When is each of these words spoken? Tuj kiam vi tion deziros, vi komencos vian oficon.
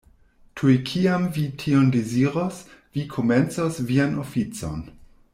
Tuj 0.59 0.75
kiam 0.91 1.25
vi 1.35 1.43
tion 1.63 1.91
deziros, 1.95 2.61
vi 2.97 3.03
komencos 3.15 3.77
vian 3.91 4.17
oficon. 4.23 4.81